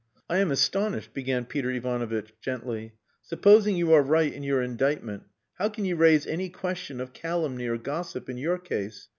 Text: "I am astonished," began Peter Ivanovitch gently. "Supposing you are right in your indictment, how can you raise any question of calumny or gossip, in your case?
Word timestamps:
"I 0.27 0.39
am 0.39 0.49
astonished," 0.49 1.13
began 1.13 1.45
Peter 1.45 1.69
Ivanovitch 1.69 2.33
gently. 2.41 2.93
"Supposing 3.21 3.75
you 3.75 3.93
are 3.93 4.01
right 4.01 4.33
in 4.33 4.41
your 4.41 4.59
indictment, 4.63 5.25
how 5.59 5.69
can 5.69 5.85
you 5.85 5.95
raise 5.95 6.25
any 6.25 6.49
question 6.49 6.99
of 6.99 7.13
calumny 7.13 7.67
or 7.67 7.77
gossip, 7.77 8.27
in 8.27 8.37
your 8.39 8.57
case? 8.57 9.09